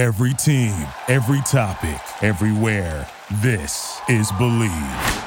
[0.00, 0.72] Every team,
[1.08, 3.06] every topic, everywhere.
[3.42, 5.26] This is Bleav.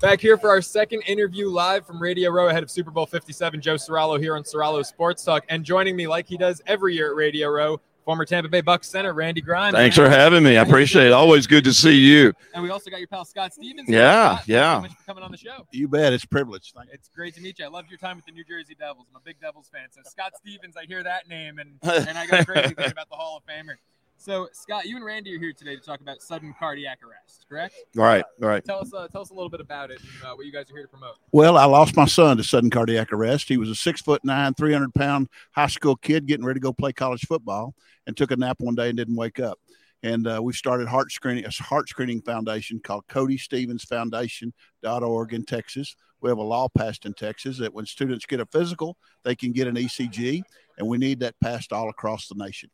[0.00, 3.60] Back here for our second interview live from Radio Row ahead of Super Bowl 57.
[3.60, 5.44] Joe Soralo here on Soralo Sports Talk.
[5.50, 7.78] And joining me, like he does every year at Radio Row,
[8.10, 9.72] former Tampa Bay Bucks center Randy Grimes.
[9.72, 10.58] Thanks for having me.
[10.58, 11.12] I appreciate it.
[11.12, 12.32] Always good to see you.
[12.54, 13.88] And we also got your pal Scott Stephens.
[13.88, 14.72] Yeah, Scott, yeah.
[14.72, 15.64] Thanks so much for coming on the show.
[15.70, 16.12] You bet.
[16.12, 16.72] It's a privilege.
[16.76, 16.90] Thank.
[16.92, 17.66] It's great to meet you.
[17.66, 19.06] I loved your time with the New Jersey Devils.
[19.08, 19.86] I'm a big Devils fan.
[19.92, 23.14] So Scott Stevens, I hear that name, and and I got crazy thinking about the
[23.14, 23.76] Hall of Famer.
[24.20, 27.74] So Scott, you and Randy are here today to talk about sudden cardiac arrest, correct?
[27.94, 28.62] Right, right.
[28.62, 30.70] Tell us, uh, tell us a little bit about it and uh, what you guys
[30.70, 31.14] are here to promote.
[31.32, 33.48] Well, I lost my son to sudden cardiac arrest.
[33.48, 36.70] He was a six foot nine, 300 pound high school kid getting ready to go
[36.70, 37.74] play college football
[38.06, 39.58] and took a nap one day and didn't wake up.
[40.02, 45.44] And uh, we started heart screening, a heart screening foundation called Cody Stephens Foundation.org in
[45.46, 45.96] Texas.
[46.20, 49.52] We have a law passed in Texas that when students get a physical, they can
[49.52, 50.42] get an ECG,
[50.76, 52.68] and we need that passed all across the nation.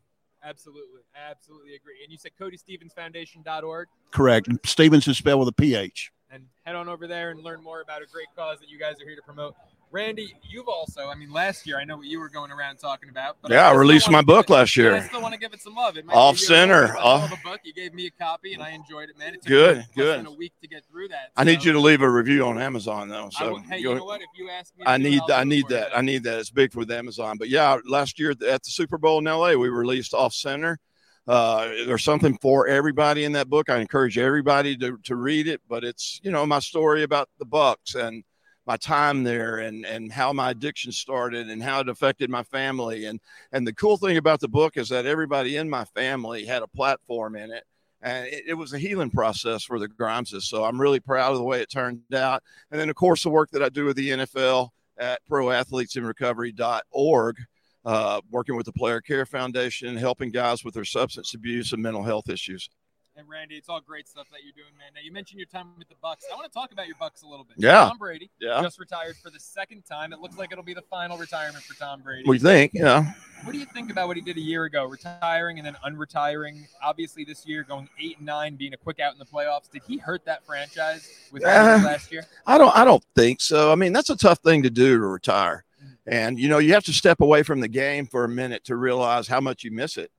[0.47, 1.95] Absolutely, absolutely agree.
[2.03, 3.87] And you said CodyStephensFoundation.org.
[4.11, 4.47] Correct.
[4.65, 6.11] Stephens is spelled with a PH.
[6.31, 8.95] and head on over there and learn more about a great cause that you guys
[9.01, 9.55] are here to promote.
[9.91, 13.09] Randy, you've also, I mean, last year I know what you were going around talking
[13.09, 13.37] about.
[13.41, 15.53] But Yeah, I still released my book it- last but I still want to give
[15.53, 15.97] it some love.
[15.97, 17.61] It might Off be center, off- of a book.
[17.63, 19.29] You gave me a copy and I enjoyed it, man.
[19.35, 20.25] It took Good, me good.
[20.25, 21.31] a week to get through that.
[21.37, 23.29] I need you to leave a review on Amazon though.
[23.31, 24.21] So will- hey, you know what?
[24.21, 25.97] If you ask me, I need I need that.
[25.97, 26.39] I need that.
[26.39, 27.37] It's big with Amazon.
[27.37, 30.79] But yeah, last year at the Super Bowl in LA, we released Off Center.
[31.27, 33.69] Uh, there's something for everybody in that book.
[33.69, 35.61] I encourage everybody to, to read it.
[35.67, 38.23] But it's you know my story about the Bucks and
[38.67, 43.05] my time there and and how my addiction started and how it affected my family
[43.05, 43.19] and
[43.53, 46.67] and the cool thing about the book is that everybody in my family had a
[46.67, 47.63] platform in it
[48.01, 50.47] and it, it was a healing process for the Grimeses.
[50.47, 52.43] So I'm really proud of the way it turned out.
[52.71, 57.37] And then, of course, the work that I do with the NFL at proathletesinrecovery.org,
[57.85, 62.03] uh, working with the Player Care Foundation, helping guys with their substance abuse and mental
[62.03, 62.69] health issues.
[63.17, 64.89] And Randy, it's all great stuff that you're doing, man.
[64.93, 66.23] Now you mentioned your time with the Bucks.
[66.31, 67.55] I want to talk about your Bucks a little bit.
[67.57, 67.85] Yeah.
[67.85, 68.61] Tom Brady Yeah.
[68.61, 70.13] just retired for the second time.
[70.13, 72.29] It looks like it'll be the final retirement for Tom Brady.
[72.29, 73.11] We think, yeah.
[73.43, 76.67] What do you think about what he did a year ago, retiring and then unretiring?
[76.83, 79.67] Obviously, this year going eight and nine, being a quick out in the playoffs.
[79.71, 82.23] Did he hurt that franchise with what Uh, last year?
[82.45, 83.71] I don't I don't think so.
[83.71, 85.63] I mean, that's a tough thing to do to retire.
[86.05, 88.75] And you know, you have to step away from the game for a minute to
[88.75, 90.11] realize how much you miss it.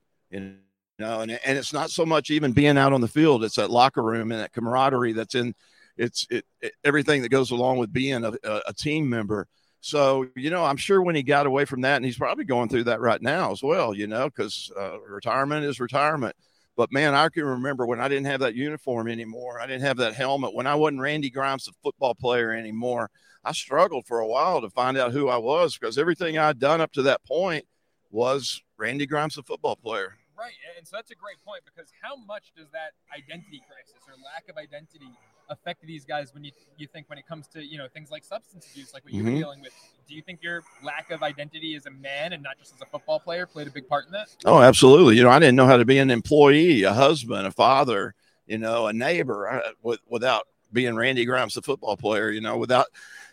[0.99, 3.55] You know, and and it's not so much even being out on the field, it's
[3.55, 5.55] that locker room and that camaraderie that's in
[5.95, 8.33] it's it, it everything that goes along with being a,
[8.67, 9.47] a, team member.
[9.79, 12.67] So, you know, I'm sure when he got away from that, and he's probably going
[12.67, 16.35] through that right now as well, you know, because uh, retirement is retirement.
[16.75, 19.61] But man, I can remember when I didn't have that uniform anymore.
[19.61, 20.53] I didn't have that helmet.
[20.53, 23.09] When I wasn't Randy Grimes, the football player anymore,
[23.45, 26.81] I struggled for a while to find out who I was because everything I'd done
[26.81, 27.65] up to that point
[28.11, 30.15] was Randy Grimes, the football player.
[30.39, 34.15] Right, and so that's a great point because how much does that identity crisis or
[34.23, 35.11] lack of identity
[35.49, 38.23] affect these guys when you you think when it comes to you know things like
[38.23, 39.39] substance abuse, like what you were Mhm.
[39.39, 39.73] dealing with?
[40.07, 42.85] Do you think your lack of identity as a man and not just as a
[42.85, 44.29] football player played a big part in that?
[44.45, 45.17] Oh, absolutely.
[45.17, 48.15] You know, I didn't know how to be an employee, a husband, a father,
[48.47, 52.57] you know, a neighbor uh, with, without being Randy Grimes, the football player, you know,
[52.57, 52.87] without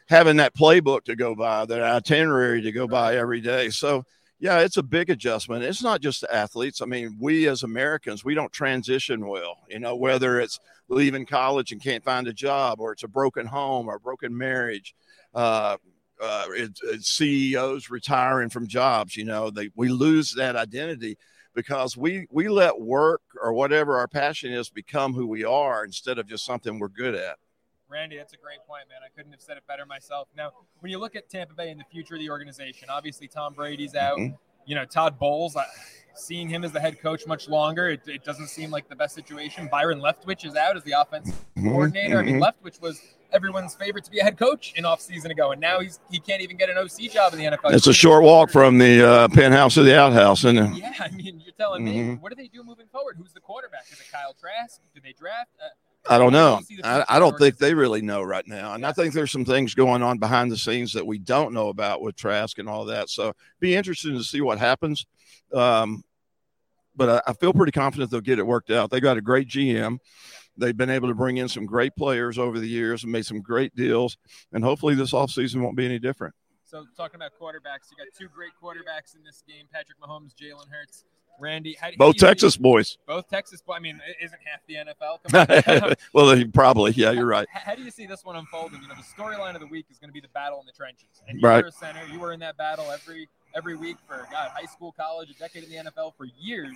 [0.09, 3.71] having that playbook to go by, that itinerary to go by every day.
[3.71, 4.05] So,
[4.39, 5.65] yeah, it's a big adjustment.
[5.65, 6.83] It's not just the athletes.
[6.83, 11.73] I mean, we as Americans, we don't transition well, you know, whether it's leaving college
[11.73, 14.95] and can't find a job or it's a broken home or a broken marriage.
[15.35, 15.77] Uh,
[16.21, 21.17] uh, it's, it's CEOs retiring from jobs, you know, they, we lose that identity
[21.55, 26.19] because we, we let work or whatever our passion is become who we are instead
[26.19, 27.37] of just something we're good at.
[27.89, 28.99] Randy, that's a great point, man.
[29.05, 30.29] I couldn't have said it better myself.
[30.37, 33.55] Now, when you look at Tampa Bay and the future of the organization, obviously Tom
[33.55, 34.19] Brady's out.
[34.19, 34.37] Mhm.
[34.67, 35.65] You know, Todd Bowles, I,
[36.15, 39.15] seeing him as the head coach much longer, it, it doesn't seem like the best
[39.15, 39.69] situation.
[39.71, 42.19] Byron Leftwich is out as the offensive coordinator.
[42.19, 43.01] I mean, Leftwich was
[43.33, 46.19] everyone's favorite to be a head coach in off season ago, and now he's he
[46.19, 47.73] can't even get an OC job in the NFL.
[47.75, 50.79] It's a short walk from the uh, penthouse to the outhouse, isn't it?
[50.79, 52.21] Yeah, I mean, you're telling me, Mhm.
[52.21, 53.17] what do they do moving forward?
[53.19, 53.85] Who's the quarterback?
[53.93, 54.81] Is it Kyle Trask?
[54.95, 55.51] Do they draft?
[55.63, 55.69] Uh,
[56.09, 56.59] I don't know.
[56.59, 58.75] you see the I, I don't think they really know right now.
[58.75, 61.69] And I think there's some things going on behind the scenes that we don't know
[61.69, 63.11] about with Trask and all that.
[63.11, 65.07] So be interesting to see what happens.
[65.53, 66.05] Um,
[66.95, 68.91] but I, I feel pretty confident they'll get it worked out.
[68.91, 69.99] They got a great GM.
[70.57, 73.43] They've been able to bring in some great players over the years and made some
[73.43, 74.17] great deals.
[74.53, 76.35] And hopefully this offseason won't be any different.
[76.65, 80.69] So talking about quarterbacks, you got two great quarterbacks in this game: Patrick Mahomes, Jalen
[80.69, 81.05] Hurts.
[81.41, 82.99] Randy, how Both do you Texas see- boys.
[83.07, 83.61] both Texas.
[83.61, 83.77] Boys.
[83.77, 85.97] I mean, it isn't half the NFL.
[86.13, 86.93] Well, probably.
[86.93, 87.47] Yeah, you're right.
[87.51, 88.81] How, how do you see this one unfolding?
[88.83, 90.73] You know, the storyline of the week is going to be the battle in the
[90.73, 91.63] trenches, and you Right.
[91.63, 92.01] were a center.
[92.13, 95.65] You were in that battle every every week for God, high school, college, a decade
[95.65, 96.75] in the NFL for years.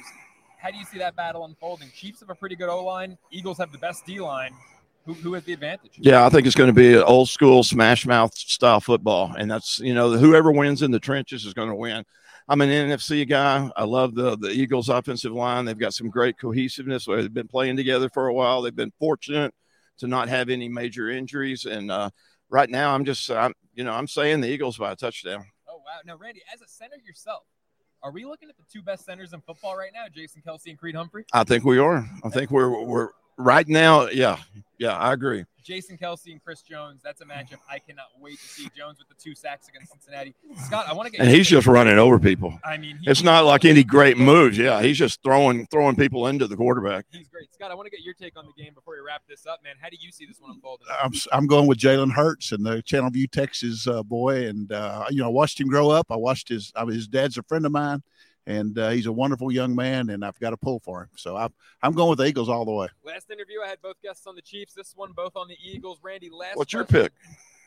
[0.58, 1.90] How do you see that battle unfolding?
[1.94, 3.16] Chiefs have a pretty good O line.
[3.30, 4.52] Eagles have the best D line.
[5.06, 5.92] Who, who has the advantage?
[5.96, 9.50] Yeah, I think it's going to be an old school smash mouth style football, and
[9.50, 12.04] that's you know whoever wins in the trenches is going to win.
[12.50, 13.70] I'm an NFC guy.
[13.76, 15.64] I love the the Eagles' offensive line.
[15.64, 17.04] They've got some great cohesiveness.
[17.04, 18.60] They've been playing together for a while.
[18.60, 19.54] They've been fortunate
[19.98, 22.10] to not have any major injuries, and uh,
[22.48, 25.44] right now I'm just I'm you know I'm saying the Eagles by a touchdown.
[25.68, 26.00] Oh wow!
[26.04, 27.44] Now, Randy, as a center yourself,
[28.02, 30.78] are we looking at the two best centers in football right now, Jason Kelce and
[30.78, 31.26] Creed Humphrey?
[31.32, 32.04] I think we are.
[32.24, 34.08] I think we're we're right now.
[34.08, 34.38] Yeah,
[34.76, 35.44] yeah, I agree.
[35.62, 37.00] Jason Kelce and Chris Jones.
[37.02, 38.68] That's a matchup I cannot wait to see.
[38.76, 40.34] Jones with the two sacks against Cincinnati.
[40.64, 41.20] Scott, I want to get.
[41.20, 42.58] And he's just running over people.
[42.64, 44.56] I mean, he, It's not like any great moves.
[44.56, 47.06] Yeah, he's just throwing throwing people into the quarterback.
[47.10, 47.70] He's great, Scott.
[47.70, 49.74] I want to get your take on the game before we wrap this up, man.
[49.80, 50.86] How do you see this one unfolding?
[51.02, 55.18] I'm I'm going with Jalen Hurts and the Channelview, Texas uh, boy, and uh, you
[55.18, 56.06] know I watched him grow up.
[56.10, 58.02] I watched his I mean, his dad's a friend of mine,
[58.50, 61.08] and uh, he's a wonderful young man, and I've got a pull for him.
[61.16, 61.52] So I'm
[61.82, 62.88] I'm going with the Eagles all the way.
[63.04, 64.74] Last interview, I had both guests on the Chiefs.
[64.74, 65.98] This one, both on the Eagles.
[66.02, 66.56] Randy, last.
[66.56, 67.12] What's your pick?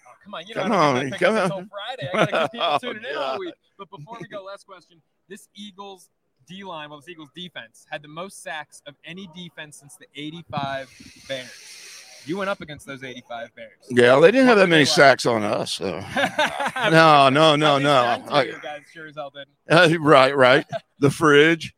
[0.06, 1.42] Oh, come on, you Come know, I don't on, get come on.
[1.44, 2.10] until Friday.
[2.14, 3.54] I gotta keep people Oh, in all week.
[3.78, 6.10] But before we go, last question: This Eagles
[6.48, 10.08] D line, well, this Eagles defense had the most sacks of any defense since the
[10.16, 10.90] '85
[11.28, 11.93] Bears.
[12.26, 13.72] You went up against those '85 Bears.
[13.90, 15.74] Yeah, they didn't have that many sacks on us.
[15.74, 16.00] So.
[16.90, 18.24] no, No, no, no.
[18.30, 19.50] I- You guys sure as hell didn't.
[19.70, 20.66] Uh, right, right.
[21.00, 21.74] The fridge.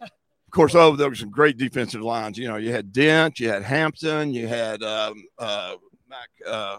[0.00, 0.10] Of
[0.50, 2.36] course, oh, there were some great defensive lines.
[2.36, 5.76] You know, you had Dent, you had Hampton, you had um, uh,
[6.10, 6.28] Mac.
[6.46, 6.78] Uh,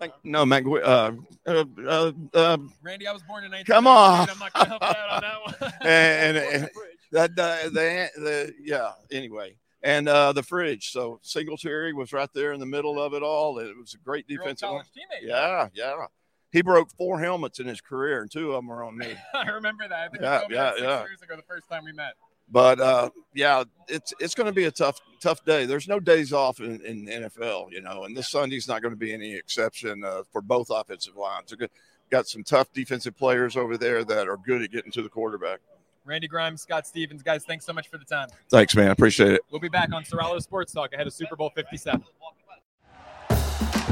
[0.00, 0.64] uh, no, Mac.
[0.66, 1.12] Uh,
[1.46, 3.64] uh, uh, uh, Randy, I was born in 19.
[3.66, 4.28] Come on.
[4.30, 5.72] I'm not gonna help out on that one.
[5.82, 6.70] And- the and-
[7.12, 8.92] that the, the the yeah.
[9.10, 10.90] Anyway, and uh, the fridge.
[10.90, 13.58] So Singletary was right there in the middle of it all.
[13.58, 14.68] It was a great defensive.
[14.68, 15.22] teammate.
[15.22, 16.06] Yeah, yeah.
[16.52, 19.14] He broke four helmets in his career, and two of them were on me.
[19.34, 19.98] I remember that.
[19.98, 21.00] I think Yeah, you told me yeah, six yeah.
[21.02, 22.14] years ago, the first time we met.
[22.52, 25.66] But uh, yeah, it's it's going to be a tough tough day.
[25.66, 28.98] There's no days off in, in NFL, you know, and this Sunday's not going to
[28.98, 31.50] be any exception uh, for both offensive lines.
[31.50, 31.70] They're good.
[32.10, 35.60] Got some tough defensive players over there that are good at getting to the quarterback.
[36.04, 38.28] Randy Grimes, Scott Stephens, guys, thanks so much for the time.
[38.50, 38.88] Thanks, man.
[38.88, 39.42] I appreciate it.
[39.50, 42.02] We'll be back on Soralo Sports Talk ahead of Super Bowl 57.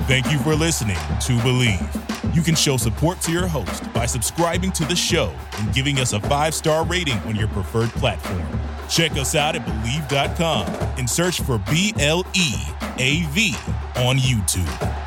[0.07, 2.35] Thank you for listening to Bleav.
[2.35, 6.13] You can show support to your host by subscribing to the show and giving us
[6.15, 8.47] a five star rating on your preferred platform.
[8.89, 10.67] Check us out at Bleav.com
[10.99, 12.55] and search for B L E
[12.99, 13.55] A V
[13.97, 14.98] on YouTube.